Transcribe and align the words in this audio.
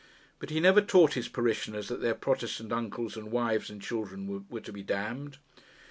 But 0.39 0.49
he 0.49 0.59
never 0.59 0.81
taught 0.81 1.13
his 1.13 1.27
parishioners 1.27 1.87
that 1.89 2.01
their 2.01 2.15
Protestant 2.15 2.71
uncles 2.71 3.15
and 3.15 3.31
wives 3.31 3.69
and 3.69 3.79
children 3.79 4.47
were 4.49 4.61
to 4.61 4.73
be 4.73 4.81
damned. 4.81 5.37